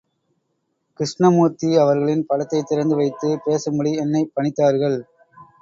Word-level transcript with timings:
கிருஷ்ணமூர்த்தி 0.99 1.77
அவர்களின் 1.77 2.25
படத்தைத் 2.25 2.67
திறந்து 2.67 2.95
வைத்து 2.95 3.39
பேசும்படி 3.45 3.93
என்னைப் 3.97 4.31
பணித்தார்கள். 4.35 4.99